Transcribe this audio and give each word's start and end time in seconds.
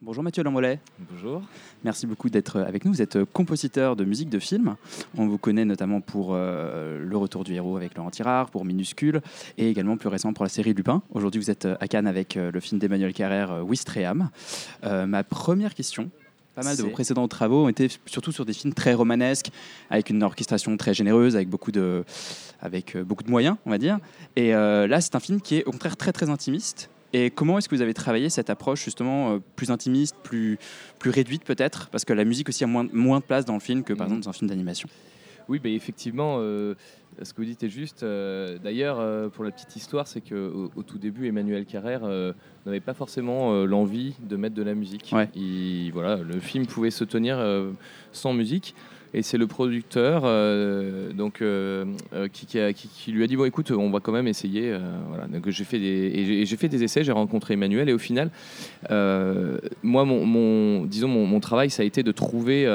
Bonjour 0.00 0.22
Mathieu 0.22 0.44
Lamollet. 0.44 0.78
Bonjour. 1.10 1.42
Merci 1.82 2.06
beaucoup 2.06 2.30
d'être 2.30 2.60
avec 2.60 2.84
nous. 2.84 2.92
Vous 2.92 3.02
êtes 3.02 3.24
compositeur 3.32 3.96
de 3.96 4.04
musique 4.04 4.28
de 4.28 4.38
film. 4.38 4.76
On 5.16 5.26
vous 5.26 5.38
connaît 5.38 5.64
notamment 5.64 6.00
pour 6.00 6.34
euh, 6.34 7.04
Le 7.04 7.16
Retour 7.16 7.42
du 7.42 7.54
héros 7.54 7.76
avec 7.76 7.96
Laurent 7.96 8.10
Tirard, 8.10 8.48
pour 8.50 8.64
Minuscule 8.64 9.20
et 9.56 9.68
également 9.68 9.96
plus 9.96 10.08
récemment 10.08 10.34
pour 10.34 10.44
la 10.44 10.50
série 10.50 10.72
Lupin. 10.72 11.02
Aujourd'hui, 11.10 11.40
vous 11.40 11.50
êtes 11.50 11.66
à 11.80 11.88
Cannes 11.88 12.06
avec 12.06 12.36
euh, 12.36 12.52
le 12.52 12.60
film 12.60 12.78
d'Emmanuel 12.78 13.12
Carrère, 13.12 13.50
euh, 13.50 13.62
Wistreham. 13.62 14.30
ma 14.84 15.24
première 15.24 15.74
question, 15.74 16.10
pas 16.54 16.62
mal 16.62 16.76
de 16.76 16.82
vos 16.84 16.90
précédents 16.90 17.26
travaux 17.26 17.64
ont 17.64 17.68
été 17.68 17.88
surtout 18.06 18.30
sur 18.30 18.44
des 18.44 18.52
films 18.52 18.74
très 18.74 18.94
romanesques, 18.94 19.50
avec 19.90 20.10
une 20.10 20.22
orchestration 20.22 20.76
très 20.76 20.94
généreuse, 20.94 21.34
avec 21.34 21.48
beaucoup 21.48 21.72
de, 21.72 22.04
avec 22.60 22.96
beaucoup 22.96 23.24
de 23.24 23.30
moyens, 23.30 23.56
on 23.66 23.70
va 23.70 23.78
dire. 23.78 23.98
Et 24.36 24.52
là, 24.52 25.00
c'est 25.00 25.16
un 25.16 25.20
film 25.20 25.40
qui 25.40 25.56
est 25.56 25.64
au 25.64 25.72
contraire 25.72 25.96
très 25.96 26.12
très 26.12 26.30
intimiste 26.30 26.88
et 27.12 27.30
comment 27.30 27.58
est-ce 27.58 27.68
que 27.68 27.74
vous 27.74 27.82
avez 27.82 27.94
travaillé 27.94 28.28
cette 28.28 28.50
approche 28.50 28.84
justement 28.84 29.32
euh, 29.32 29.38
plus 29.56 29.70
intimiste, 29.70 30.16
plus, 30.22 30.58
plus 30.98 31.10
réduite 31.10 31.44
peut-être? 31.44 31.88
Parce 31.88 32.04
que 32.04 32.12
la 32.12 32.24
musique 32.24 32.48
aussi 32.48 32.64
a 32.64 32.66
moins, 32.66 32.86
moins 32.92 33.20
de 33.20 33.24
place 33.24 33.44
dans 33.44 33.54
le 33.54 33.60
film 33.60 33.82
que 33.82 33.92
par 33.92 34.06
mhm. 34.06 34.12
exemple 34.12 34.24
dans 34.24 34.30
un 34.30 34.34
film 34.34 34.48
d'animation. 34.48 34.88
Oui, 35.48 35.58
bah, 35.58 35.70
effectivement, 35.70 36.36
euh, 36.40 36.74
ce 37.22 37.32
que 37.32 37.38
vous 37.38 37.46
dites 37.46 37.62
est 37.62 37.70
juste. 37.70 38.02
Euh, 38.02 38.58
d'ailleurs, 38.58 39.30
pour 39.30 39.44
la 39.44 39.50
petite 39.50 39.74
histoire, 39.76 40.06
c'est 40.06 40.20
qu'au 40.20 40.70
au 40.76 40.82
tout 40.82 40.98
début, 40.98 41.26
Emmanuel 41.26 41.64
Carrère 41.64 42.02
n'avait 42.66 42.80
pas 42.80 42.92
forcément 42.92 43.64
l'envie 43.64 44.14
de 44.20 44.36
mettre 44.36 44.54
de 44.54 44.62
la 44.62 44.74
musique. 44.74 45.14
Il, 45.34 45.90
voilà, 45.92 46.16
le 46.16 46.38
film 46.38 46.66
pouvait 46.66 46.90
se 46.90 47.04
tenir 47.04 47.42
sans 48.12 48.34
musique. 48.34 48.74
Et 49.14 49.22
c'est 49.22 49.38
le 49.38 49.46
producteur 49.46 50.22
euh, 50.24 51.12
donc, 51.12 51.40
euh, 51.40 51.84
euh, 52.12 52.28
qui, 52.28 53.12
lui 53.12 53.24
a 53.24 53.26
dit 53.26 53.36
bon 53.36 53.46
écoute 53.46 53.70
on 53.70 53.90
va 53.90 54.00
quand 54.00 54.12
même 54.12 54.26
essayer. 54.28 54.76
Donc 55.32 55.48
j'ai 55.48 55.64
fait 55.64 55.78
des 55.78 56.84
essais, 56.84 57.04
j'ai 57.04 57.12
rencontré 57.12 57.54
Emmanuel 57.54 57.88
et 57.88 57.92
au 57.92 57.98
final 57.98 58.30
moi 58.90 60.04
mon, 60.04 60.84
disons 60.84 61.08
mon, 61.08 61.40
travail 61.40 61.70
ça 61.70 61.82
a 61.82 61.86
été 61.86 62.02
de 62.02 62.12
trouver 62.12 62.66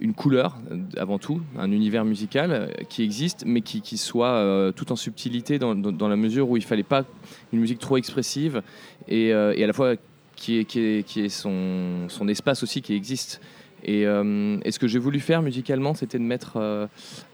une 0.00 0.14
couleur 0.14 0.58
avant 0.96 1.18
tout, 1.18 1.40
un 1.58 1.70
univers 1.70 2.04
musical 2.04 2.70
qui 2.88 3.02
existe, 3.02 3.44
mais 3.46 3.60
qui, 3.60 3.98
soit 3.98 4.72
tout 4.74 4.90
en 4.92 4.96
subtilité 4.96 5.58
dans, 5.58 6.08
la 6.08 6.16
mesure 6.16 6.48
où 6.48 6.56
il 6.56 6.64
fallait 6.64 6.82
pas 6.82 7.04
une 7.52 7.60
musique 7.60 7.78
trop 7.78 7.96
expressive 7.98 8.62
et, 9.08 9.32
à 9.32 9.66
la 9.66 9.72
fois 9.72 9.96
qui 10.34 10.58
est, 10.58 11.28
son, 11.28 12.28
espace 12.28 12.62
aussi 12.62 12.80
qui 12.80 12.94
existe. 12.94 13.40
Euh, 13.88 14.58
et, 14.64 14.72
ce 14.72 14.78
que 14.78 14.88
j'ai 14.88 14.98
voulu 14.98 15.20
faire 15.20 15.42
musicalement, 15.42 15.94
c'était 15.94 16.18
de 16.18 16.24
mettre 16.24 16.52
euh, 16.56 16.86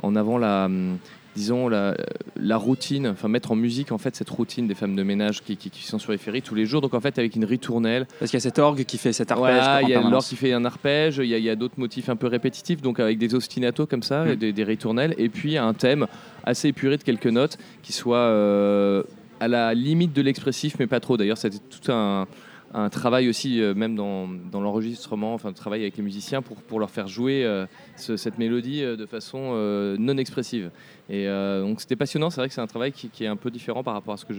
en 0.03 0.17
avant 0.17 0.39
la, 0.39 0.67
hum, 0.67 0.99
disons 1.37 1.69
la, 1.69 1.95
la, 2.37 2.57
routine, 2.57 3.09
enfin 3.09 3.29
mettre 3.29 3.53
en 3.53 3.57
musique 3.57 3.93
en 3.93 3.99
fait 3.99 4.17
cette 4.17 4.31
routine 4.31 4.67
des 4.67 4.75
femmes 4.75 4.97
de 4.97 5.03
ménage 5.03 5.43
qui, 5.43 5.57
qui, 5.57 5.87
sont 5.87 5.99
sur 5.99 6.13
les 6.13 6.19
ferries 6.19 6.43
tous 6.43 6.55
les 6.55 6.67
jours. 6.67 6.81
Donc 6.81 6.95
en 6.95 7.01
fait 7.01 7.19
avec 7.19 7.37
une 7.37 7.45
ritournelle. 7.45 8.07
Parce 8.19 8.31
qu'il 8.31 8.39
y 8.39 8.43
a 8.43 8.49
cet 8.49 8.59
orgue 8.59 8.85
qui 8.85 8.99
fait 8.99 9.13
cet 9.13 9.31
arpège. 9.31 9.65
il 9.83 9.91
y 9.91 9.95
a 9.95 10.01
l'orgue 10.01 10.25
qui 10.25 10.37
fait 10.37 10.53
un 10.53 10.65
arpège. 10.65 11.19
Il 11.19 11.27
y 11.27 11.51
a, 11.51 11.57
d'autres 11.57 11.79
motifs 11.79 12.09
un 12.09 12.17
peu 12.17 12.27
répétitifs, 12.27 12.83
donc 12.83 13.01
avec 13.01 13.19
des 13.19 13.35
ostinatos 13.35 13.87
comme 13.87 14.03
ça, 14.03 14.25
mm. 14.25 14.37
des, 14.37 14.53
des, 14.53 14.65
ritournelles, 14.65 15.15
et 15.19 15.29
puis 15.29 15.57
un 15.57 15.75
thème 15.75 16.07
assez 16.45 16.69
épuré 16.69 16.97
de 16.97 17.03
quelques 17.03 17.27
notes 17.27 17.59
qui 17.83 17.93
soit 17.93 18.17
euh, 18.17 19.03
à 19.41 19.49
la 19.49 19.75
limite 19.75 20.13
de 20.13 20.23
l'expressif, 20.23 20.77
mais 20.79 20.87
pas 20.87 21.01
trop. 21.01 21.17
D'ailleurs, 21.17 21.39
c'était 21.39 21.59
tout 21.59 21.93
un 21.93 22.27
un 22.75 22.89
travail 22.91 23.29
aussi, 23.29 23.61
euh, 23.61 23.75
même 23.75 23.97
dans, 23.97 24.29
l'enregistrement, 24.53 25.35
enfin, 25.35 25.53
travail 25.53 25.83
avec 25.83 25.97
les 25.97 26.03
musiciens 26.03 26.43
pour, 26.43 26.79
leur 26.79 26.91
faire 26.91 27.09
jouer 27.09 27.45
euh, 27.45 27.67
cette 27.97 28.39
mélodie 28.39 28.83
euh, 28.83 28.97
de 28.97 29.07
façon 29.07 29.55
non 29.99 30.17
expressive. 30.19 30.71
Et 31.11 31.27
donc 31.27 31.81
c'était 31.81 31.97
passionnant, 31.97 32.29
c'est 32.29 32.41
vrai 32.41 32.49
que 32.49 32.55
c'est 32.55 32.61
un 32.61 32.67
travail 32.67 32.93
qui, 32.93 33.25
est 33.25 33.29
un 33.29 33.37
peu 33.37 33.51
différent 33.51 33.83
par 33.83 33.95
rapport 33.95 34.15
à 34.15 34.17
ce 34.19 34.27
que, 34.27 34.33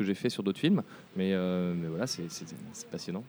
j'ai 0.00 0.14
fait 0.14 0.30
sur 0.30 0.42
d'autres 0.42 0.58
films, 0.58 0.82
mais, 1.14 1.34
mais 1.34 1.88
voilà, 1.88 2.06
c'est 2.06 2.24
passionnant. 2.90 3.22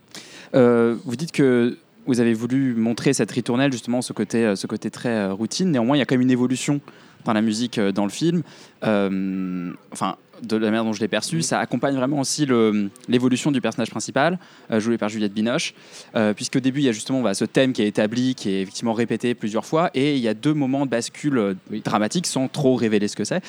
vous 0.54 1.16
dites 1.18 1.34
que 1.34 1.78
vous 2.06 2.20
avez 2.20 2.34
voulu 2.34 2.74
montrer 2.74 3.14
cette 3.14 3.30
ritournelle, 3.32 3.72
justement, 3.72 4.02
ce 4.02 4.14
côté, 4.14 4.56
ce 4.56 4.68
côté 4.68 4.90
très 4.90 5.30
routine. 5.32 5.70
Néanmoins, 5.70 5.98
il 5.98 6.00
y 6.00 6.02
a 6.02 6.06
quand 6.06 6.16
même 6.16 6.22
une 6.22 6.32
évolution 6.32 6.80
dans 7.26 7.34
la 7.34 7.42
musique 7.42 7.80
dans 7.80 8.06
le 8.06 8.10
film. 8.10 8.42
enfin, 8.82 10.16
de 10.42 10.58
la 10.58 10.68
manière 10.68 10.84
dont 10.84 10.94
je 10.94 11.00
l'ai 11.00 11.08
perçu, 11.08 11.42
ça 11.42 11.60
accompagne 11.60 11.96
vraiment 11.96 12.20
aussi 12.20 12.48
l'évolution 13.08 13.52
du 13.52 13.62
personnage 13.62 13.90
principal, 13.90 14.40
euh, 14.72 14.80
joué 14.80 14.98
par 14.98 15.10
Juliette 15.10 15.34
Binoche, 15.34 15.74
euh, 16.16 16.34
puisque 16.34 16.58
au 16.58 16.60
début, 16.60 16.80
il 16.80 16.86
y 16.86 16.90
a 16.90 16.92
justement 16.92 17.22
bah, 17.22 17.34
ce 17.34 17.46
thème 17.46 17.74
qui 17.74 17.82
est 17.82 17.88
établi, 17.88 18.36
qui 18.36 18.50
est 18.50 18.62
effectivement 18.62 18.94
répété 18.94 19.36
plusieurs 19.36 19.66
fois, 19.66 19.92
et 19.94 20.16
il 20.16 20.22
y 20.22 20.28
a 20.28 20.34
deux 20.34 20.54
moments 20.54 20.86
de 20.86 20.92
bascule 20.92 21.38
euh, 21.38 21.54
dramatiques, 21.84 22.28
sans 22.28 22.48
trop 22.48 22.76
révéler 22.76 23.08
ce 23.08 23.16
que 23.16 23.24
c'est, 23.24 23.42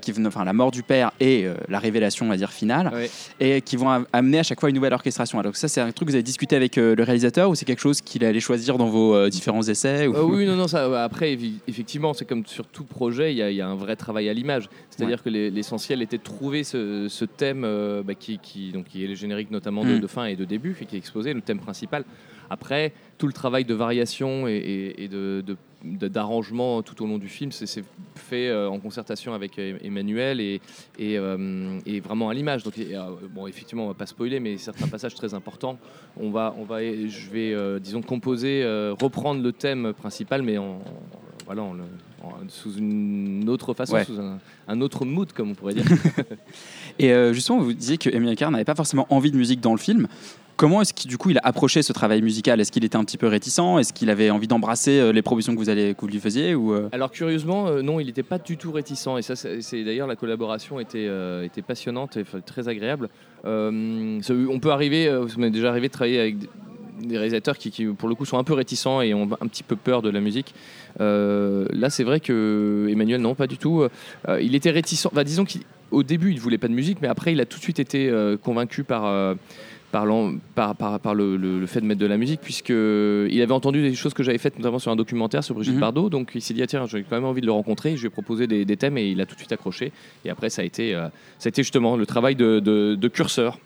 qui 0.00 0.12
enfin, 0.26 0.44
la 0.44 0.52
mort 0.52 0.70
du 0.70 0.82
père 0.82 1.12
et 1.20 1.46
la 1.68 1.78
révélation, 1.78 2.26
on 2.26 2.28
va 2.28 2.36
dire, 2.36 2.52
finale, 2.52 2.92
et 3.38 3.60
qui 3.60 3.76
vont 3.76 4.04
amener 4.12 4.38
à 4.38 4.42
chaque 4.42 4.60
fois 4.60 4.68
une 4.68 4.74
nouvelle 4.74 4.92
orchestration. 4.92 5.38
Alors 5.38 5.56
ça, 5.56 5.68
c'est 5.68 5.80
un 5.80 5.92
truc 5.92 6.08
que 6.08 6.12
vous 6.12 6.16
avez 6.16 6.22
discuté 6.22 6.56
avec 6.56 6.76
le 6.76 7.02
réalisateur, 7.02 7.50
ou 7.50 7.54
c'est 7.54 7.64
quelque 7.64 7.80
chose 7.80 8.00
qu'il 8.00 8.24
allait 8.24 8.40
choisir 8.40 8.78
dans 8.78 8.88
vos 8.88 9.28
différents 9.28 9.62
essais 9.62 10.06
Oui, 10.06 10.46
non, 10.46 10.56
non, 10.56 10.68
ça, 10.68 11.02
après, 11.02 11.36
effectivement, 11.66 12.14
c'est 12.14 12.24
comme 12.24 12.44
sur 12.46 12.66
tout 12.66 12.84
projet, 12.84 13.32
il 13.32 13.36
y, 13.36 13.54
y, 13.56 13.60
a 13.60 13.68
un 13.68 13.76
vrai 13.76 13.96
travail 13.96 14.28
à 14.28 14.34
l'image, 14.34 14.68
c'est-à-dire 14.90 15.22
que 15.22 15.28
l'essentiel 15.28 16.02
était 16.02 16.18
de 16.18 16.22
trouver 16.30 16.64
ce, 16.64 17.24
thème 17.24 17.64
euh, 17.64 18.02
bah, 18.02 18.14
qui, 18.14 18.72
donc, 18.72 18.86
qui 18.86 19.04
est 19.04 19.08
le 19.08 19.14
générique 19.14 19.50
notamment 19.50 19.84
de, 19.84 19.98
mm. 19.98 20.08
fin 20.08 20.24
et 20.26 20.36
de 20.36 20.44
début, 20.44 20.74
qui 20.74 20.94
est 20.94 20.98
exposé, 20.98 21.32
le 21.32 21.40
thème 21.40 21.58
principal. 21.58 22.04
Après, 22.48 22.92
tout 23.18 23.26
le 23.28 23.32
travail 23.32 23.64
de 23.64 23.74
variation 23.74 24.48
et, 24.48 25.08
de, 25.10 25.44
d'arrangement 25.84 26.82
tout 26.82 27.00
au 27.02 27.06
long 27.06 27.18
du 27.18 27.28
film, 27.28 27.52
c'est 27.52 27.84
fait 28.16 28.48
euh, 28.48 28.68
en 28.68 28.80
concertation 28.80 29.34
avec 29.34 29.56
euh, 29.58 29.78
Emmanuel 29.82 30.40
et, 30.40 30.60
et, 30.98 32.00
vraiment 32.00 32.28
à 32.28 32.34
l'image. 32.34 32.64
Donc, 32.64 32.74
bon, 33.32 33.46
effectivement, 33.46 33.84
on 33.84 33.88
va 33.88 33.94
pas 33.94 34.06
spoiler, 34.06 34.40
mais 34.40 34.56
certains 34.56 34.88
passages 34.88 35.14
très 35.14 35.32
importants, 35.34 35.78
on 36.16 36.30
va, 36.30 36.54
on 36.58 36.64
va, 36.64 36.82
je 36.82 37.30
vais, 37.30 37.80
disons, 37.80 38.02
composer, 38.02 38.64
reprendre 39.00 39.42
le 39.42 39.52
thème 39.52 39.92
principal, 39.92 40.42
mais 40.42 40.58
en, 40.58 40.80
voilà, 41.54 41.64
sous 42.48 42.74
une 42.74 43.48
autre 43.48 43.74
façon, 43.74 43.96
sous 44.04 44.20
un, 44.68 44.80
autre 44.80 45.04
mood, 45.04 45.32
comme 45.32 45.50
on 45.50 45.54
pourrait 45.54 45.74
dire. 45.74 45.84
et 46.98 47.12
euh, 47.12 47.32
justement, 47.32 47.58
vous 47.58 47.72
disiez 47.72 47.98
que 47.98 48.08
Emile 48.08 48.36
Carr 48.36 48.50
n'avait 48.50 48.64
pas 48.64 48.74
forcément 48.74 49.06
envie 49.10 49.32
de 49.32 49.36
musique 49.36 49.60
dans 49.60 49.72
le 49.72 49.78
film. 49.78 50.06
Comment 50.56 50.82
est-ce 50.82 50.92
qu'il 50.92 51.10
du 51.10 51.16
coup 51.16 51.30
il 51.30 51.38
a 51.38 51.40
approché 51.42 51.82
ce 51.82 51.92
travail 51.92 52.20
musical? 52.20 52.60
Est-ce 52.60 52.70
qu'il 52.70 52.84
était 52.84 52.96
un 52.96 53.04
petit 53.04 53.16
peu 53.16 53.26
réticent? 53.26 53.78
Est-ce 53.78 53.94
qu'il 53.94 54.10
avait 54.10 54.30
envie 54.30 54.46
d'embrasser 54.46 55.00
euh, 55.00 55.10
les 55.10 55.22
propositions 55.22 55.54
que 55.54 55.58
vous, 55.58 55.70
allez, 55.70 55.94
que 55.94 56.02
vous 56.02 56.06
lui 56.06 56.20
faisiez 56.20 56.54
ou 56.54 56.74
euh? 56.74 56.88
Alors 56.92 57.10
curieusement, 57.10 57.82
non, 57.82 57.98
il 57.98 58.06
n'était 58.06 58.22
pas 58.22 58.38
du 58.38 58.56
tout 58.56 58.70
réticent. 58.70 59.08
Et 59.18 59.22
ça, 59.22 59.34
c'est 59.34 59.84
d'ailleurs 59.84 60.06
la 60.06 60.16
collaboration 60.16 60.78
était, 60.78 61.08
était 61.44 61.62
passionnante 61.62 62.16
et 62.16 62.24
très 62.44 62.68
agréable. 62.68 63.08
on 63.44 64.58
peut 64.60 64.70
arriver, 64.70 65.06
ça 65.28 65.36
m'est 65.38 65.50
déjà 65.50 65.70
arrivé 65.70 65.88
de 65.88 65.92
travailler 65.92 66.20
avec 66.20 66.36
des 67.06 67.16
réalisateurs 67.16 67.58
qui, 67.58 67.84
pour 67.86 68.08
le 68.08 68.14
coup, 68.14 68.24
sont 68.24 68.38
un 68.38 68.44
peu 68.44 68.54
réticents 68.54 69.00
et 69.00 69.14
ont 69.14 69.28
un 69.40 69.46
petit 69.46 69.62
peu 69.62 69.76
peur 69.76 70.02
de 70.02 70.10
la 70.10 70.20
musique. 70.20 70.54
Euh, 71.00 71.66
là, 71.72 71.90
c'est 71.90 72.04
vrai 72.04 72.20
que 72.20 72.88
Emmanuel, 72.90 73.20
non, 73.20 73.34
pas 73.34 73.46
du 73.46 73.58
tout. 73.58 73.82
Euh, 74.28 74.40
il 74.42 74.54
était 74.54 74.70
réticent. 74.70 75.08
Bah, 75.12 75.24
disons 75.24 75.44
qu'au 75.44 76.02
début, 76.02 76.32
il 76.32 76.40
voulait 76.40 76.58
pas 76.58 76.68
de 76.68 76.74
musique, 76.74 76.98
mais 77.02 77.08
après, 77.08 77.32
il 77.32 77.40
a 77.40 77.46
tout 77.46 77.58
de 77.58 77.62
suite 77.62 77.80
été 77.80 78.08
euh, 78.08 78.36
convaincu 78.36 78.84
par. 78.84 79.36
Par, 79.92 80.06
par, 80.54 80.76
par, 80.76 81.00
par 81.00 81.14
le, 81.16 81.66
fait 81.66 81.80
de 81.80 81.84
mettre 81.84 82.00
de 82.00 82.06
la 82.06 82.16
musique, 82.16 82.40
puisqu'il 82.40 83.42
avait 83.42 83.50
entendu 83.50 83.82
des 83.82 83.92
choses 83.96 84.14
que 84.14 84.22
j'avais 84.22 84.38
faites, 84.38 84.56
notamment 84.56 84.78
sur 84.78 84.92
un 84.92 84.94
documentaire 84.94 85.42
sur 85.42 85.56
Brigitte 85.56 85.74
mhm. 85.74 85.80
Bardot. 85.80 86.08
Donc 86.08 86.30
il 86.36 86.42
s'est 86.42 86.54
dit, 86.54 86.62
ah, 86.62 86.68
tiens, 86.68 86.86
j'ai 86.86 87.02
quand 87.02 87.16
même 87.16 87.24
envie 87.24 87.40
de 87.40 87.46
le 87.46 87.50
rencontrer. 87.52 87.96
Je 87.96 88.02
lui 88.02 88.06
ai 88.06 88.10
proposé 88.10 88.46
des, 88.46 88.76
thèmes 88.76 88.96
et 88.98 89.08
il 89.08 89.20
a 89.20 89.26
tout 89.26 89.34
de 89.34 89.40
suite 89.40 89.50
accroché. 89.50 89.90
Et 90.24 90.30
après, 90.30 90.48
ça 90.48 90.62
a 90.62 90.64
été, 90.64 90.92
ça 90.92 91.46
a 91.46 91.48
été 91.48 91.64
justement 91.64 91.96
le 91.96 92.06
travail 92.06 92.36
de, 92.36 92.60
de 92.60 93.08
curseur 93.08 93.58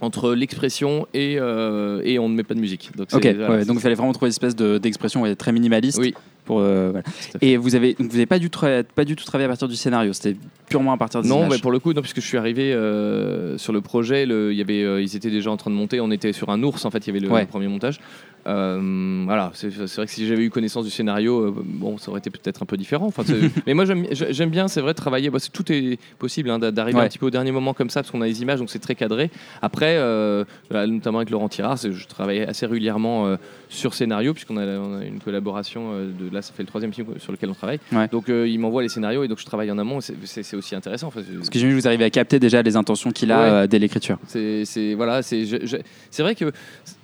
entre 0.00 0.34
l'expression 0.34 1.06
et, 1.14 1.36
euh, 1.38 2.00
et 2.04 2.18
on 2.18 2.28
ne 2.28 2.34
met 2.34 2.44
pas 2.44 2.54
de 2.54 2.60
musique. 2.60 2.90
Donc, 2.96 3.10
donc 3.10 3.24
il 3.24 3.80
fallait 3.80 3.94
vraiment 3.94 4.12
trouver 4.12 4.28
une 4.28 4.32
espèce 4.32 4.56
d'expression 4.56 5.34
très 5.34 5.52
minimaliste. 5.52 5.98
Oui. 5.98 6.14
Pour, 6.44 6.60
euh, 6.60 6.94
Et 7.42 7.58
vous 7.58 7.74
avez, 7.74 7.94
vous 7.98 8.06
n'avez 8.06 8.24
pas, 8.24 8.38
du 8.38 8.48
pas 8.48 9.04
du 9.04 9.16
tout 9.16 9.24
travaillé 9.24 9.44
à 9.44 9.48
partir 9.48 9.68
du 9.68 9.76
scénario, 9.76 10.14
c'était 10.14 10.34
purement 10.66 10.94
à 10.94 10.96
partir 10.96 11.20
de 11.20 11.28
Non, 11.28 11.46
mais 11.46 11.58
pour 11.58 11.70
le 11.70 11.78
coup, 11.78 11.92
non, 11.92 12.00
puisque 12.00 12.22
je 12.22 12.26
suis 12.26 12.38
arrivé 12.38 12.72
euh, 12.72 13.58
sur 13.58 13.74
le 13.74 13.82
projet, 13.82 14.24
le, 14.24 14.54
y 14.54 14.62
avait, 14.62 15.02
ils 15.02 15.14
étaient 15.14 15.30
déjà 15.30 15.50
en 15.50 15.58
train 15.58 15.70
de 15.70 15.76
monter, 15.76 16.00
on 16.00 16.10
était 16.10 16.32
sur 16.32 16.48
un 16.48 16.62
ours, 16.62 16.86
en 16.86 16.90
fait, 16.90 17.06
il 17.06 17.08
y 17.08 17.10
avait 17.10 17.20
le 17.20 17.46
premier 17.46 17.68
montage. 17.68 18.00
Euh, 18.46 19.22
voilà, 19.24 19.50
c'est 19.54 19.68
vrai 19.68 20.06
que 20.06 20.12
si 20.12 20.26
j'avais 20.26 20.44
eu 20.44 20.50
connaissance 20.50 20.84
du 20.84 20.90
scénario, 20.90 21.40
euh, 21.40 21.54
bon, 21.54 21.98
ça 21.98 22.10
aurait 22.10 22.20
été 22.20 22.30
peut-être 22.30 22.62
un 22.62 22.66
peu 22.66 22.76
différent. 22.76 23.06
Enfin, 23.06 23.22
mais 23.66 23.74
moi, 23.74 23.84
j'aime 23.84 24.50
bien, 24.50 24.68
c'est 24.68 24.80
vrai, 24.80 24.94
travailler. 24.94 25.30
Bah, 25.30 25.38
tout 25.52 25.70
est 25.72 25.98
possible 26.18 26.50
hein, 26.50 26.58
d'arriver 26.58 27.00
un 27.00 27.08
petit 27.08 27.18
peu 27.18 27.26
au 27.26 27.30
dernier 27.30 27.52
moment 27.52 27.74
comme 27.74 27.90
ça, 27.90 28.00
parce 28.00 28.10
qu'on 28.10 28.22
a 28.22 28.26
les 28.26 28.42
images, 28.42 28.58
donc 28.58 28.70
c'est 28.70 28.78
très 28.78 28.94
cadré. 28.94 29.30
Après, 29.62 29.96
euh, 29.96 30.44
notamment 30.70 31.18
avec 31.18 31.30
Laurent 31.30 31.48
Tirard, 31.48 31.76
je 31.76 32.06
travaille 32.06 32.40
assez 32.40 32.66
régulièrement 32.66 33.36
sur 33.68 33.94
scénario, 33.94 34.32
puisqu'on 34.32 34.56
a, 34.56 34.64
une 35.04 35.20
collaboration. 35.20 35.92
de, 35.92 36.32
là, 36.32 36.42
ça 36.42 36.52
fait 36.52 36.62
le 36.62 36.68
troisième 36.68 36.92
film 36.92 37.06
sur 37.18 37.32
lequel 37.32 37.50
on 37.50 37.54
travaille. 37.54 37.80
Donc, 38.10 38.28
il 38.28 38.58
m'envoie 38.58 38.82
les 38.82 38.88
scénarios 38.88 39.24
et 39.24 39.28
donc 39.28 39.38
je 39.38 39.46
travaille 39.46 39.70
en 39.70 39.78
amont. 39.78 40.00
C'est 40.00 40.56
aussi 40.56 40.74
intéressant. 40.74 41.08
Enfin, 41.08 41.20
parce 41.36 41.50
que 41.50 41.58
j'ai 41.58 41.66
vu 41.66 41.74
vous 41.74 41.86
arrivez 41.86 42.04
à 42.04 42.10
capter 42.10 42.38
déjà 42.38 42.62
les 42.62 42.76
intentions 42.76 43.10
qu'il 43.10 43.32
a 43.32 43.66
dès 43.66 43.78
l'écriture. 43.78 44.18
C'est 44.26 44.94
voilà, 44.94 45.22
c'est 45.22 46.22
vrai 46.22 46.34
que 46.34 46.52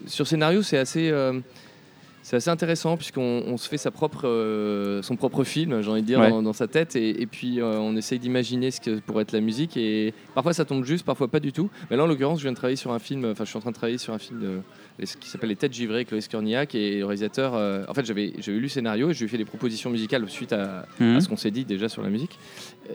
sur 0.07 0.27
scénario, 0.27 0.63
c'est 0.63 0.79
assez 0.79 1.11
Um. 1.25 1.45
C'est 2.25 2.37
assez 2.37 2.49
intéressant 2.49 2.97
puisqu'on 2.97 3.55
se 3.59 3.69
fait 3.69 3.77
sa 3.77 3.91
propre, 3.91 4.27
euh, 4.27 5.03
son 5.03 5.15
propre 5.15 5.45
film, 5.45 5.83
j'ai 5.83 5.91
envie 5.91 6.01
de 6.01 6.07
dire, 6.07 6.21
dans, 6.43 6.55
sa 6.55 6.67
tête, 6.67 6.97
et, 6.97 7.27
puis 7.27 7.61
euh, 7.61 7.77
on 7.79 7.95
essaye 7.97 8.19
d'imaginer 8.19 8.71
ce 8.71 8.81
que 8.81 8.99
pourrait 9.01 9.25
être 9.25 9.33
la 9.33 9.43
musique. 9.43 9.77
Et 9.77 10.15
parfois 10.35 10.55
ça 10.55 10.65
tombe 10.65 10.87
juste, 10.87 11.05
parfois 11.05 11.29
pas 11.29 11.39
du 11.39 11.53
tout. 11.53 11.69
Mais 11.91 11.99
là, 11.99 12.05
en 12.05 12.07
l'occurrence, 12.07 12.39
je 12.39 12.45
viens 12.45 12.53
de 12.53 12.57
travailler 12.57 12.77
sur 12.77 12.93
un 12.93 12.99
film, 12.99 13.27
enfin, 13.31 13.45
je 13.45 13.51
suis 13.51 13.59
en 13.59 13.61
train 13.61 13.73
de 13.73 13.77
travailler 13.77 13.99
sur 13.99 14.15
un 14.15 14.19
film 14.19 14.41
de, 14.41 15.05
qui 15.05 15.29
s'appelle 15.29 15.51
Les 15.51 15.57
Têtes 15.57 15.75
givrées, 15.75 16.07
Chloé 16.07 16.23
Skorniak, 16.23 16.75
et 16.75 17.01
le 17.01 17.05
réalisateur. 17.05 17.53
Euh, 17.57 17.85
en 17.89 17.93
fait, 17.93 18.07
j'avais 18.07 18.33
lu 18.47 18.61
le 18.61 18.69
scénario 18.69 19.11
et 19.11 19.13
je 19.13 19.19
lui 19.19 19.27
ai 19.27 19.29
fait 19.29 19.37
des 19.37 19.45
propositions 19.45 19.91
musicales 19.91 20.27
suite 20.31 20.55
à, 20.55 20.87
mhm. 21.01 21.21
ce 21.21 21.29
qu'on 21.29 21.37
s'est 21.37 21.51
dit 21.51 21.67
déjà 21.67 21.91
sur 21.91 22.03
la 22.03 22.09
musique. 22.09 22.39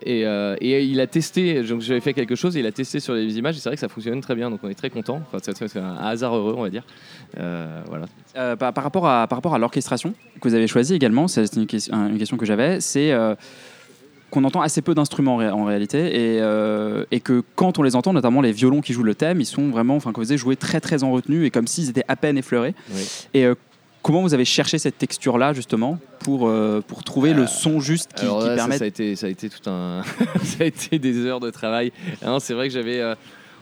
Et, 0.08 0.22
et 0.22 0.84
il 0.84 1.00
a 1.02 1.08
testé, 1.08 1.64
j'avais 1.64 2.00
fait 2.00 2.14
quelque 2.14 2.36
chose, 2.36 2.58
et 2.58 2.62
il 2.62 2.66
a 2.66 2.72
testé 2.72 3.00
sur 3.00 3.14
les 3.14 3.38
images, 3.38 3.58
et 3.58 3.60
c'est 3.60 3.70
vrai 3.70 3.76
que 3.76 3.80
ça 3.80 3.90
fonctionne 3.90 4.22
très 4.22 4.34
bien, 4.34 4.50
donc 4.50 4.62
on 4.64 4.70
est 4.70 4.76
très 4.76 4.90
content. 4.90 5.22
Enfin, 5.32 5.38
c'est 5.44 5.78
un 5.78 5.96
hasard 5.98 6.36
heureux, 6.36 6.56
on 6.58 6.64
va 6.64 6.70
dire. 6.72 6.84
voilà. 7.36 8.08
par, 8.56 8.74
par 8.74 8.84
rapport 8.84 9.08
à 9.08 9.19
par 9.28 9.38
rapport 9.38 9.56
à 9.56 9.60
l'orchestration 9.60 10.14
que 10.42 10.48
vous 10.48 10.56
avez 10.56 10.68
choisi 10.68 10.94
également, 10.94 11.28
c'est 11.28 11.56
une, 11.56 11.68
question 11.68 12.38
que 12.38 12.46
j'avais, 12.46 12.80
c'est 12.80 13.12
euh, 13.12 13.36
qu'on 14.30 14.44
entend 14.44 14.62
assez 14.62 14.82
peu 14.82 14.94
d'instruments 14.94 15.36
en 15.38 15.66
réalité 15.66 16.36
et, 16.36 16.42
euh, 16.42 17.06
et, 17.12 17.20
que 17.20 17.44
quand 17.56 17.80
on 17.80 17.84
les 17.84 17.96
entend, 17.96 18.14
notamment 18.14 18.42
les 18.42 18.52
violons 18.52 18.82
qui 18.82 18.94
jouent 18.94 19.04
le 19.04 19.16
thème, 19.16 19.42
ils 19.42 19.46
sont 19.46 19.70
vraiment, 19.70 19.96
enfin, 19.96 20.12
comme 20.12 20.24
vous 20.24 20.38
joués 20.38 20.56
très 20.56 20.80
très 20.80 21.04
en 21.04 21.12
retenue 21.12 21.46
et 21.46 21.50
comme 21.50 21.68
s'ils 21.68 21.90
étaient 21.90 22.06
à 22.08 22.16
peine 22.16 22.38
effleurés. 22.38 22.76
Et 23.34 23.46
euh, 23.46 23.56
comment 24.04 24.22
vous 24.22 24.34
avez 24.34 24.46
cherché 24.46 24.78
cette 24.78 24.98
texture-là 24.98 25.54
justement 25.54 26.00
pour, 26.20 26.52
pour 26.88 27.04
trouver 27.04 27.34
le 27.34 27.48
son 27.48 27.80
juste 27.80 28.14
qui, 28.14 28.26
permet. 28.26 28.78
Ça, 28.78 28.84
a 28.84 28.88
été, 28.88 29.16
ça 29.16 29.28
a 29.28 29.30
été 29.30 29.50
tout 29.50 29.70
un, 29.70 30.04
ça 30.44 30.64
a 30.64 30.66
été 30.66 31.00
des 31.00 31.26
heures 31.26 31.40
de 31.40 31.50
travail. 31.50 31.92
C'est 32.40 32.54
vrai 32.54 32.68
que 32.68 32.74
j'avais 32.74 33.02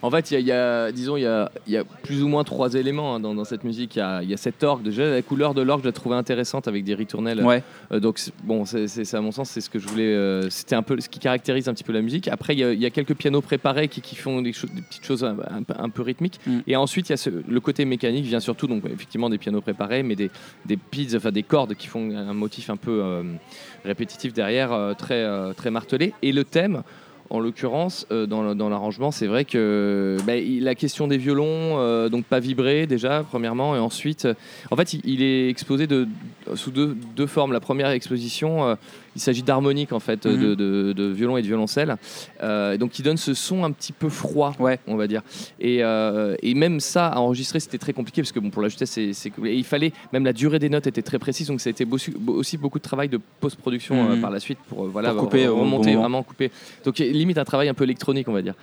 en 0.02 0.12
fait, 0.12 0.32
il 0.32 0.40
y, 0.42 0.52
a, 0.52 0.92
disons, 0.92 1.18
il 1.18 1.24
y 1.24 1.78
a, 1.78 1.84
plus 2.04 2.22
ou 2.22 2.28
moins 2.28 2.44
trois 2.44 2.74
éléments 2.76 3.16
hein, 3.16 3.20
dans, 3.20 3.44
cette 3.44 3.64
musique. 3.64 3.96
Il 3.96 4.30
y, 4.30 4.34
a, 4.34 4.38
cette 4.38 4.64
orgue. 4.64 4.84
Déjà, 4.84 5.10
la 5.10 5.22
couleur 5.22 5.54
de 5.54 5.62
l'orgue, 5.62 5.82
je 5.82 5.88
la 5.88 5.92
trouvais 5.92 6.16
intéressante 6.16 6.68
avec 6.68 6.84
des 6.84 6.94
ritournelles. 6.94 7.44
Euh, 7.92 8.00
donc, 8.00 8.20
bon, 8.44 8.66
c'est 8.66 9.14
à 9.14 9.22
mon 9.22 9.32
sens, 9.32 9.50
c'est 9.50 9.62
ce 9.62 9.70
que 9.70 9.80
je 9.80 9.88
voulais. 9.88 10.14
Euh, 10.14 10.50
c'était 10.50 10.76
un 10.76 10.84
peu 10.84 11.00
ce 11.00 11.10
qui 11.10 11.20
caractérise 11.20 11.68
un 11.68 11.74
petit 11.74 11.84
peu 11.84 11.94
la 11.94 12.02
musique. 12.02 12.28
Après, 12.28 12.56
il 12.56 12.60
y, 12.60 12.86
a 12.86 12.90
quelques 12.90 13.16
pianos 13.16 13.42
préparés 13.42 13.88
qui, 13.88 14.16
font 14.16 14.42
des, 14.42 14.52
petites 14.52 15.06
choses 15.06 15.24
un, 15.24 15.90
peu 15.90 16.02
rythmiques. 16.04 16.40
Mm. 16.46 16.60
Et 16.68 16.76
ensuite, 16.76 17.10
il 17.10 17.14
y 17.14 17.16
a 17.16 17.32
le 17.48 17.60
côté 17.60 17.86
mécanique 17.86 18.26
vient 18.26 18.40
surtout, 18.40 18.68
donc 18.68 18.84
effectivement, 18.86 19.30
des 19.30 19.38
pianos 19.38 19.62
préparés, 19.62 20.04
mais 20.04 20.16
des, 20.16 20.30
des 20.66 20.78
enfin 21.16 21.32
des 21.32 21.44
cordes 21.44 21.74
qui 21.76 21.88
font 21.88 22.16
un 22.16 22.34
motif 22.34 22.70
un 22.70 22.78
peu 22.78 23.02
euh, 23.04 23.24
répétitif 23.84 24.34
derrière, 24.34 24.96
très, 24.98 25.26
très 25.56 25.72
martelé. 25.72 26.14
Et 26.22 26.32
le 26.32 26.44
thème. 26.44 26.84
En 27.30 27.40
l'occurrence, 27.40 28.08
euh, 28.12 28.26
dans, 28.26 28.70
l'arrangement, 28.70 29.12
c'est 29.12 29.28
vrai 29.28 29.44
que 29.44 30.18
bah, 30.26 30.34
la 30.38 30.76
question 30.76 31.08
des 31.08 31.18
violons, 31.18 31.78
euh, 31.78 32.08
donc 32.08 32.26
pas 32.26 32.40
vibrer 32.40 32.88
déjà, 32.88 33.26
premièrement, 33.30 33.76
et 33.76 33.80
ensuite, 33.80 34.28
en 34.72 34.76
fait, 34.78 34.94
il, 34.94 35.22
est 35.22 35.50
exposé 35.50 35.88
sous 36.56 36.72
deux, 36.72 37.28
formes. 37.28 37.52
La 37.52 37.60
première 37.60 37.90
exposition, 37.90 38.66
euh, 38.66 38.76
il 39.18 39.20
s'agit 39.20 39.42
d'harmonique 39.42 39.94
en 39.94 40.00
fait, 40.00 40.28
de, 40.28 40.30
mhm. 40.30 40.94
de, 40.94 41.08
violon 41.08 41.38
et 41.38 41.42
de 41.42 41.48
violoncelle, 41.48 41.98
euh, 42.44 42.78
donc 42.78 42.92
qui 42.92 43.02
donne 43.02 43.18
ce 43.18 43.34
son 43.34 43.64
un 43.64 43.72
petit 43.72 43.92
peu 43.92 44.10
froid, 44.10 44.54
ouais. 44.60 44.80
on 44.86 44.96
va 44.96 45.08
dire. 45.08 45.24
Et, 45.60 45.84
euh, 45.84 46.36
et 46.44 46.54
même 46.54 46.80
ça 46.80 47.08
à 47.08 47.18
enregistrer, 47.18 47.60
c'était 47.60 47.80
très 47.80 47.94
compliqué 47.94 48.22
parce 48.22 48.32
que 48.32 48.40
bon, 48.40 48.52
pour 48.52 48.62
la 48.62 48.70
justesse, 48.70 48.92
c'est, 48.92 49.32
il 49.44 49.64
fallait 49.64 49.92
même 50.14 50.24
la 50.24 50.34
durée 50.34 50.60
des 50.60 50.70
notes 50.70 50.86
était 50.86 51.02
très 51.02 51.18
précise, 51.18 51.48
donc 51.48 51.62
ça 51.62 51.70
a 51.70 51.72
été 51.72 51.86
aussi 52.28 52.58
beaucoup 52.58 52.78
de 52.78 52.84
travail 52.84 53.10
de 53.10 53.20
post-production 53.40 53.96
euh, 53.96 54.16
mhm. 54.16 54.22
par 54.22 54.30
la 54.30 54.40
suite 54.40 54.60
pour 54.70 54.86
voilà 54.86 55.14
couper, 55.14 55.48
remonter, 55.48 55.96
vraiment 55.96 56.22
couper. 56.22 56.52
Donc 56.86 57.00
limite 57.00 57.40
un 57.40 57.46
travail 57.46 57.70
un 57.70 57.74
peu 57.74 57.86
électronique, 57.86 58.28
on 58.28 58.34
va 58.34 58.44
dire, 58.44 58.54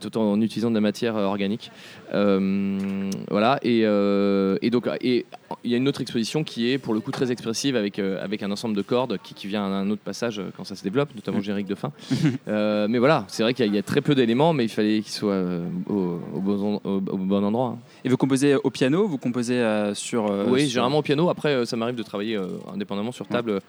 tout 0.00 0.18
en 0.18 0.40
utilisant 0.40 0.70
de 0.70 0.74
la 0.74 0.80
matière 0.80 1.14
organique. 1.14 1.70
voilà. 2.10 3.60
Et, 3.62 3.82
et 3.82 4.70
donc 4.70 4.88
et 5.00 5.26
il 5.62 5.70
y 5.70 5.74
a 5.74 5.76
une 5.76 5.86
autre 5.86 6.00
exposition 6.00 6.42
qui 6.42 6.72
est 6.72 6.78
pour 6.78 6.92
le 6.92 6.98
coup 6.98 7.12
très 7.12 7.30
expressive 7.30 7.76
avec 7.76 8.00
avec 8.00 8.42
un 8.42 8.50
ensemble 8.50 8.74
de 8.74 8.82
cordes 8.82 9.18
qui, 9.22 9.34
qui 9.34 9.46
vient 9.46 9.62
un 9.62 9.91
autre 9.92 10.02
passage 10.02 10.38
euh, 10.38 10.50
quand 10.56 10.64
ça 10.64 10.74
se 10.74 10.82
développe, 10.82 11.14
notamment 11.14 11.38
le 11.38 11.44
générique 11.44 11.66
de 11.66 11.74
fin. 11.74 11.92
Euh, 12.48 12.86
mais 12.88 12.98
voilà, 12.98 13.24
c'est 13.28 13.42
vrai 13.42 13.54
qu'il 13.54 13.72
y, 13.72 13.78
a 13.78 13.82
très 13.82 14.00
peu 14.00 14.14
d'éléments, 14.14 14.52
mais 14.52 14.64
il 14.64 14.68
fallait 14.68 15.00
qu'ils 15.00 15.12
soient 15.12 15.32
euh, 15.32 15.64
au, 15.88 16.18
bon, 16.40 17.44
endroit. 17.44 17.76
Hein. 17.76 17.78
Et 18.04 18.08
vous 18.08 18.16
composez 18.16 18.56
au 18.56 18.70
piano 18.70 19.06
Vous 19.06 19.18
composez 19.18 19.62
sur. 19.94 20.30
oui, 20.48 20.68
généralement 20.68 20.98
au 20.98 21.02
piano. 21.02 21.28
Après, 21.30 21.64
ça 21.66 21.76
m'arrive 21.76 21.94
de 21.94 22.02
travailler 22.02 22.38
indépendamment 22.72 23.12
sur 23.12 23.26
table. 23.26 23.60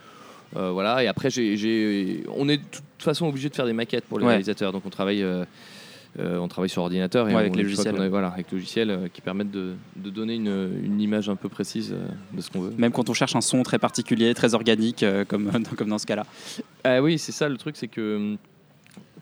voilà, 0.53 1.03
et 1.03 1.07
après, 1.07 1.29
j'ai, 1.29 2.23
on 2.35 2.49
est 2.49 2.57
de 2.57 2.63
toute 2.71 2.83
façon 3.03 3.27
obligé 3.27 3.49
de 3.49 3.55
faire 3.55 3.65
des 3.65 3.73
maquettes 3.73 4.05
pour 4.05 4.19
les 4.19 4.25
réalisateurs, 4.25 4.71
donc 4.71 4.83
on 4.85 4.89
travaille 4.89 5.23
euh, 5.23 5.45
on 6.19 6.47
travaille 6.47 6.69
sur 6.69 6.81
ordinateur 6.83 7.27
et 7.29 7.35
avec 7.35 7.55
les 7.55 7.63
logiciels, 7.63 8.07
voilà, 8.09 8.27
avec 8.27 8.51
logiciels 8.51 8.89
euh, 8.91 9.07
qui 9.11 9.21
permettent 9.21 9.51
de, 9.51 9.75
donner 9.95 10.35
une, 10.35 11.01
image 11.01 11.29
un 11.29 11.35
peu 11.35 11.49
précise 11.49 11.91
euh, 11.93 12.07
de 12.35 12.41
ce 12.41 12.49
qu'on 12.49 12.61
veut. 12.61 12.73
Même 12.77 12.91
quand 12.91 13.09
on 13.09 13.13
cherche 13.13 13.35
un 13.35 13.41
son 13.41 13.63
très 13.63 13.79
particulier, 13.79 14.33
très 14.33 14.53
organique, 14.53 15.05
comme, 15.27 15.51
comme 15.77 15.89
dans 15.89 15.97
ce 15.97 16.05
cas-là. 16.05 16.25
Ah 16.83 17.01
oui, 17.01 17.17
c'est 17.17 17.31
ça 17.31 17.49
le 17.49 17.57
truc, 17.57 17.75
c'est 17.77 17.87
que 17.87 18.15
hum, 18.15 18.37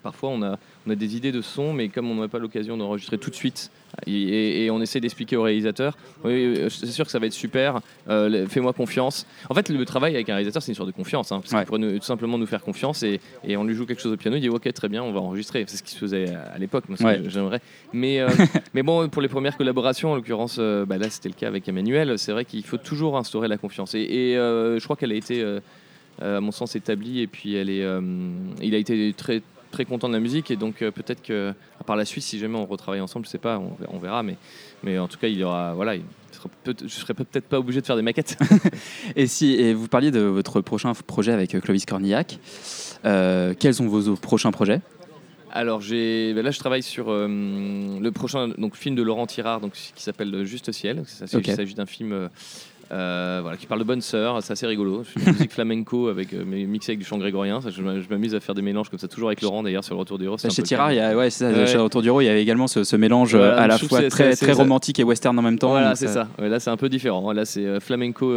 parfois 0.02 0.30
on 0.30 0.42
a, 0.42 0.58
on 0.88 0.92
a 0.92 0.96
des 0.96 1.16
idées 1.16 1.32
de 1.32 1.42
son, 1.42 1.74
mais 1.74 1.90
comme 1.90 2.10
on 2.10 2.16
n'a 2.16 2.28
pas 2.28 2.40
l'occasion 2.40 2.78
d'enregistrer 2.78 3.18
tout 3.18 3.30
de 3.30 3.36
suite 3.36 3.72
et, 4.08 4.70
on 4.72 4.82
essaie 4.82 5.00
d'expliquer 5.00 5.36
au 5.36 5.44
réalisateur 5.44 5.98
oui, 6.24 6.56
euh, 6.58 6.70
c'est 6.70 6.88
sûr 6.88 7.06
que 7.06 7.12
ça 7.12 7.20
va 7.20 7.26
être 7.26 7.34
super, 7.34 7.82
euh, 8.10 8.48
fais-moi 8.48 8.74
confiance. 8.74 9.26
En 9.50 9.54
fait, 9.54 9.70
le 9.70 9.86
travail 9.86 10.14
avec 10.14 10.30
un 10.30 10.34
réalisateur, 10.34 10.62
c'est 10.62 10.72
une 10.72 10.76
sorte 10.76 10.90
de 10.90 10.96
confiance. 10.96 11.32
Hein, 11.32 11.42
parce 11.42 11.54
qu'il 11.54 11.66
pourrait 11.66 12.00
tout 12.00 12.06
simplement 12.06 12.38
nous 12.38 12.46
faire 12.46 12.62
confiance 12.62 13.04
et, 13.04 13.20
on 13.50 13.64
lui 13.64 13.76
joue 13.76 13.86
quelque 13.86 14.02
chose 14.02 14.14
au 14.14 14.18
piano, 14.18 14.38
il 14.38 14.42
dit 14.42 14.50
ok, 14.50 14.72
très 14.74 14.88
bien, 14.88 15.04
on 15.04 15.12
va 15.12 15.20
enregistrer. 15.20 15.66
C'est 15.68 15.78
ce 15.78 15.84
qui 15.84 15.92
se 15.92 15.98
faisait 15.98 16.34
à 16.34 16.58
l'époque, 16.58 16.86
j'aimerais. 17.28 17.62
Mais, 17.94 18.20
euh, 18.20 18.30
mais 18.74 18.84
bon, 18.84 19.10
pour 19.10 19.22
les 19.22 19.28
premières 19.28 19.58
collaborations, 19.58 20.12
en 20.12 20.16
l'occurrence, 20.16 20.60
bah 20.60 20.98
là 20.98 21.10
c'était 21.10 21.30
le 21.30 21.36
cas 21.36 21.48
avec 21.48 21.68
Emmanuel, 21.68 22.18
c'est 22.18 22.32
vrai 22.32 22.46
qu'il 22.46 22.64
faut 22.64 22.78
toujours 22.78 23.18
instaurer 23.18 23.48
la 23.48 23.58
confiance. 23.58 23.94
Et, 23.96 24.34
je 24.36 24.84
crois 24.84 24.96
qu'elle 24.96 25.12
a 25.12 25.16
été, 25.16 25.44
à 26.22 26.40
mon 26.40 26.52
sens, 26.52 26.76
établie 26.76 27.22
et 27.22 27.28
puis 27.28 27.56
elle 27.56 27.70
est, 27.70 27.86
il 28.62 28.76
a 28.76 28.78
été 28.78 29.14
très 29.14 29.42
très 29.72 29.86
content 29.86 30.08
de 30.08 30.14
la 30.14 30.20
musique 30.20 30.52
et 30.52 30.56
donc 30.56 30.82
euh, 30.82 30.92
peut-être 30.92 31.22
que 31.24 31.54
à 31.80 31.84
part 31.84 31.96
la 31.96 32.06
Suisse, 32.06 32.26
si 32.26 32.40
jamais 32.40 32.58
on 32.58 32.66
retravaille 32.66 33.02
ensemble, 33.02 33.26
je 33.26 33.32
sais 33.32 33.38
pas, 33.38 33.62
on, 33.90 33.98
verra, 33.98 34.22
mais, 34.24 34.38
mais 34.84 35.00
en 35.00 35.08
tout 35.08 35.18
cas, 35.18 35.28
il 35.28 35.38
y 35.38 35.44
aura, 35.44 35.74
voilà, 35.74 35.96
il 35.96 36.04
je 36.66 36.88
serais 36.88 37.14
peut-être 37.14 37.46
pas 37.46 37.60
obligé 37.60 37.82
de 37.82 37.86
faire 37.86 37.96
des 37.96 38.02
maquettes. 38.02 38.36
et 39.16 39.28
si 39.28 39.54
et 39.54 39.76
vous 39.76 39.88
parliez 39.88 40.10
de 40.10 40.22
votre 40.22 40.62
prochain 40.62 40.92
projet 40.94 41.32
avec 41.32 41.54
euh, 41.54 41.60
Clovis 41.60 41.86
Cornillac, 41.86 42.40
euh, 43.06 43.54
quels 43.60 43.76
sont 43.76 43.88
vos 43.88 44.16
prochains 44.16 44.52
projets? 44.52 44.82
Alors 45.52 45.82
j'ai, 45.82 46.34
ben 46.34 46.44
là 46.44 46.50
je 46.50 46.58
travaille 46.58 46.82
sur 46.82 47.12
le 47.12 48.10
prochain 48.12 48.48
donc 48.58 48.78
film 48.78 48.96
de 48.96 49.04
Laurent 49.04 49.28
Tirard 49.28 49.60
donc 49.60 49.74
qui 49.74 50.02
s'appelle 50.02 50.46
Juste 50.46 50.72
Ciel. 50.72 51.04
Il 51.22 51.28
s'agit 51.28 51.76
d'un 51.76 51.86
film 51.86 52.30
euh, 52.92 53.40
voilà, 53.42 53.56
qui 53.56 53.68
parle 53.68 53.80
de 53.80 53.86
bonne 53.86 54.02
sœur, 54.02 54.44
c'est 54.44 54.52
assez 54.52 54.68
rigolo. 54.68 55.04
Je 55.04 55.12
fais 55.12 55.26
une 55.26 55.34
musique 55.34 55.52
flamenco 55.54 56.10
avec, 56.10 56.34
euh, 56.34 56.44
mixé 56.44 56.92
avec 56.92 57.00
du 57.00 57.06
chant 57.06 57.18
grégorien. 57.18 57.62
je 57.66 57.82
m'amuse 57.82 58.36
à 58.36 58.42
faire 58.42 58.54
des 58.54 58.62
mélanges 58.62 58.90
comme 58.90 59.00
ça, 59.00 59.08
toujours 59.08 59.30
avec 59.30 59.42
Laurent 59.42 59.64
d'ailleurs 59.64 59.86
sur 59.86 59.96
le 59.96 60.00
Retour 60.00 60.18
du 60.18 60.26
Héros. 60.26 60.38
Chez 60.38 60.62
Tirard, 60.62 60.92
il 60.92 60.98
y 60.98 61.00
a, 61.00 61.16
ouais, 61.16 61.30
ça, 61.30 61.66
chez 61.66 61.76
le 61.76 61.84
Retour 61.84 62.02
du 62.02 62.10
Héros, 62.10 62.20
il 62.20 62.26
y 62.26 62.30
avait 62.30 62.42
également 62.42 62.68
ce, 62.68 62.96
mélange 62.98 63.34
euh, 63.34 63.58
à 63.58 63.68
la 63.68 63.78
fois 63.78 64.04
très, 64.10 64.36
très 64.36 64.52
romantique 64.52 65.00
et 65.00 65.06
western 65.06 65.38
en 65.40 65.42
même 65.42 65.58
temps. 65.58 65.70
Voilà, 65.70 65.96
c'est 65.96 66.08
ça. 66.08 66.28
là, 66.38 66.60
c'est 66.60 66.70
un 66.70 66.78
peu 66.78 66.90
différent. 66.90 67.32
Là, 67.32 67.46
c'est 67.46 67.80
flamenco 67.80 68.34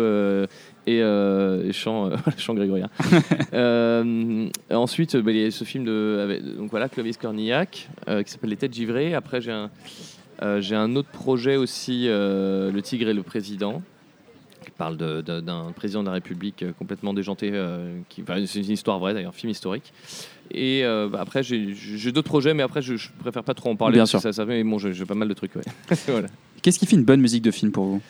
et, 0.87 1.03
chant, 1.73 2.11
chant 2.39 2.55
grégorien. 2.55 2.91
ensuite, 4.71 5.17
bah, 5.17 5.33
il 5.33 5.39
y 5.39 5.47
a 5.47 5.51
ce 5.51 5.65
film 5.65 5.85
de 5.85 6.41
donc 6.59 6.71
voilà, 6.71 6.89
Clovis 6.89 7.17
Cornillac 7.17 7.89
qui 8.25 8.31
s'appelle 8.31 8.51
Les 8.51 8.57
Têtes 8.57 8.75
givrées. 8.75 9.15
Après, 9.15 9.41
j'ai 9.41 9.51
un, 9.51 9.71
j'ai 10.61 10.77
un 10.77 10.95
autre 10.95 11.09
projet 11.09 11.57
aussi, 11.57 12.07
Le 12.07 12.81
Tigre 12.81 13.09
et 13.09 13.15
le 13.15 13.25
Président 13.25 13.83
qui 14.65 14.71
parle 14.71 14.97
d'un 14.97 15.73
président 15.75 16.03
de 16.03 16.09
la 16.09 16.15
République 16.15 16.63
euh, 16.63 16.73
complètement 16.79 17.15
déjanté. 17.15 17.51
Euh, 17.53 17.99
c'est 18.47 18.61
une 18.61 18.71
histoire 18.71 18.99
vraie 18.99 19.15
d'ailleurs, 19.15 19.35
film 19.35 19.51
historique. 19.51 19.93
Et 20.51 20.85
euh, 20.85 21.09
bah, 21.09 21.21
après, 21.21 21.43
j'ai, 21.43 21.75
d'autres 22.13 22.29
projets, 22.29 22.55
mais 22.55 22.63
après, 22.63 22.83
je, 22.83 22.95
préfère 23.21 23.45
pas 23.45 23.55
trop 23.55 23.71
en 23.71 23.77
parler. 23.77 23.95
Bien 23.95 24.07
sûr. 24.07 24.21
Ça, 24.21 24.33
ça, 24.33 24.45
mais 24.45 24.63
bon, 24.65 24.79
j'ai, 24.79 25.05
pas 25.05 25.15
mal 25.15 25.29
de 25.29 25.35
trucs. 25.35 25.53
Qu'est-ce 26.63 26.79
qui 26.79 26.87
fait 26.87 26.97
une 26.97 27.05
bonne 27.05 27.21
musique 27.21 27.43
de 27.43 27.51
film 27.51 27.73
pour 27.73 27.85
vous? 27.85 28.03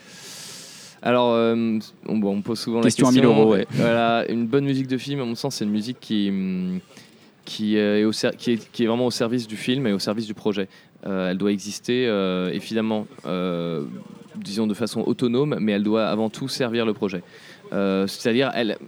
Alors, 1.03 1.29
on, 1.29 1.81
bon, 2.09 2.37
on, 2.37 2.41
pose 2.41 2.59
souvent 2.59 2.81
question 2.81 3.07
la 3.07 3.13
question. 3.13 3.31
à 3.31 3.35
1000 3.35 3.41
euros, 3.41 3.53
ouais. 3.53 3.67
Voilà, 3.73 4.25
une 4.31 4.47
bonne 4.47 4.65
musique 4.65 4.87
de 4.87 4.97
film, 4.97 5.21
à 5.21 5.25
mon 5.25 5.35
sens, 5.35 5.57
c'est 5.57 5.65
une 5.65 5.71
musique 5.71 5.99
qui, 6.01 6.33
qui, 7.45 7.77
est 7.77 8.05
au, 8.05 8.11
qui, 8.11 8.53
est, 8.53 8.71
qui 8.73 8.85
est 8.85 8.87
vraiment 8.87 9.07
au 9.07 9.11
service 9.11 9.47
du 9.47 9.57
film 9.57 9.87
et 9.87 9.93
au 9.93 9.99
service 9.99 10.27
du 10.27 10.35
projet. 10.35 10.69
elle 11.05 11.37
doit 11.37 11.53
exister, 11.53 12.05
évidemment, 12.53 13.07
disons 14.37 14.67
de 14.67 14.75
façon 14.75 15.01
autonome, 15.01 15.57
mais 15.61 15.73
elle 15.73 15.83
doit 15.83 16.07
avant 16.07 16.31
tout 16.31 16.49
servir 16.49 16.87
le 16.87 16.95
projet. 16.95 17.23
Euh, 17.73 18.07
c'est-à-dire, 18.07 18.51
elle, 18.55 18.79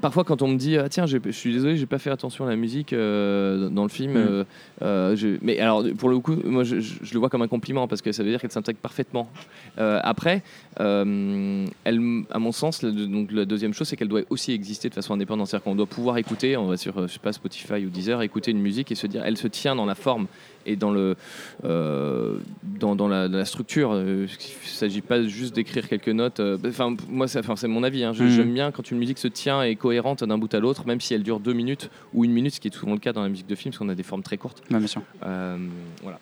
parfois, 0.00 0.24
quand 0.24 0.42
on 0.42 0.48
me 0.48 0.56
dit 0.56 0.76
ah, 0.76 0.88
tiens, 0.88 1.06
je 1.06 1.18
suis 1.30 1.52
désolé, 1.52 1.76
j'ai 1.76 1.86
pas 1.86 1.98
fait 1.98 2.10
attention 2.10 2.46
à 2.46 2.50
la 2.50 2.56
musique 2.56 2.92
dans 2.92 3.82
le 3.82 3.88
film, 3.88 4.12
mm. 4.12 4.44
je... 4.80 5.36
mais 5.42 5.58
alors 5.58 5.84
pour 5.96 6.08
le 6.08 6.18
coup, 6.18 6.36
moi 6.44 6.64
je, 6.64 6.76
le 6.76 7.18
vois 7.18 7.28
comme 7.28 7.42
un 7.42 7.48
compliment 7.48 7.88
parce 7.88 8.02
que 8.02 8.12
ça 8.12 8.22
veut 8.22 8.30
dire 8.30 8.40
qu'elle 8.40 8.52
s'intègre 8.52 8.78
parfaitement. 8.78 9.30
après, 9.76 10.42
elle, 10.78 12.24
à 12.30 12.38
mon 12.38 12.52
sens, 12.52 12.82
la, 12.82 12.90
donc 12.90 13.32
la 13.32 13.44
deuxième 13.44 13.74
chose, 13.74 13.88
c'est 13.88 13.96
qu'elle 13.96 14.08
doit 14.08 14.22
aussi 14.30 14.52
exister 14.52 14.88
de 14.88 14.94
façon 14.94 15.14
indépendante. 15.14 15.48
C'est-à-dire 15.48 15.64
qu'on 15.64 15.74
doit 15.74 15.86
pouvoir 15.86 16.18
écouter, 16.18 16.56
on 16.56 16.66
va 16.66 16.76
sur 16.76 17.06
je 17.06 17.12
sais 17.12 17.18
pas, 17.18 17.32
Spotify 17.32 17.84
ou 17.84 17.90
Deezer, 17.90 18.22
écouter 18.22 18.50
une 18.50 18.60
musique 18.60 18.92
et 18.92 18.94
se 18.94 19.06
dire 19.06 19.22
elle 19.24 19.36
se 19.36 19.48
tient 19.48 19.74
dans 19.74 19.86
la 19.86 19.94
forme 19.94 20.26
et 20.68 20.76
dans, 20.76 20.90
le, 20.90 21.16
euh, 21.64 22.36
dans, 22.62 22.94
dans, 22.94 23.08
la, 23.08 23.44
structure. 23.44 23.92
Euh, 23.92 24.26
il 24.28 24.66
ne 24.66 24.68
s'agit 24.68 25.00
pas 25.00 25.22
juste 25.22 25.54
d'écrire 25.54 25.88
quelques 25.88 26.08
notes. 26.08 26.40
Euh, 26.40 26.58
enfin, 26.66 26.94
moi, 27.08 27.26
c'est 27.26 27.68
mon 27.68 27.82
avis. 27.82 28.04
Hein. 28.04 28.12
Mhm. 28.18 28.28
J'aime 28.28 28.52
bien 28.52 28.70
quand 28.70 28.90
une 28.90 28.98
musique 28.98 29.18
se 29.18 29.28
tient 29.28 29.62
et 29.62 29.76
cohérente 29.88 30.22
d'un 30.22 30.36
bout 30.36 30.52
à 30.52 30.60
l'autre, 30.60 30.86
même 30.86 31.00
si 31.00 31.14
elle 31.14 31.22
dure 31.22 31.40
deux 31.40 31.54
minutes 31.54 31.90
ou 32.12 32.24
une 32.24 32.32
minute, 32.32 32.54
ce 32.54 32.60
qui 32.60 32.68
est 32.68 32.74
souvent 32.74 32.92
le 32.92 32.98
cas 32.98 33.12
dans 33.12 33.22
la 33.22 33.30
musique 33.30 33.46
de 33.46 33.54
film, 33.54 33.72
parce 33.72 33.78
qu'on 33.78 33.88
a 33.88 33.94
des 33.94 34.02
formes 34.02 34.22
très 34.22 34.36
courtes. 34.36 34.62
bien 34.68 34.86
sûr. 34.86 35.02
voilà. 35.22 36.18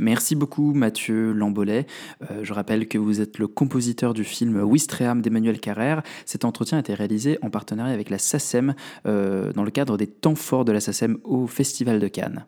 Merci 0.00 0.36
beaucoup 0.36 0.74
Mathieu 0.74 1.32
Lambolet. 1.32 1.84
je 2.42 2.52
rappelle 2.52 2.86
que 2.86 2.98
vous 2.98 3.20
êtes 3.20 3.38
le 3.38 3.48
compositeur 3.48 4.14
du 4.14 4.22
film 4.22 4.62
Wistream 4.62 5.20
d'Emmanuel 5.22 5.58
Carrère. 5.58 6.02
Cet 6.24 6.44
entretien 6.44 6.78
a 6.78 6.80
été 6.80 6.94
réalisé 6.94 7.36
en 7.42 7.50
partenariat 7.50 7.94
avec 7.94 8.08
la 8.08 8.18
SACEM 8.18 8.74
dans 9.04 9.64
le 9.64 9.70
cadre 9.72 9.96
des 9.96 10.06
temps 10.06 10.36
forts 10.36 10.64
de 10.64 10.70
la 10.70 10.78
SACEM 10.78 11.18
au 11.24 11.48
Festival 11.48 11.98
de 11.98 12.06
Cannes. 12.06 12.46